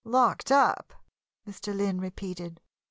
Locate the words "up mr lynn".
0.51-2.01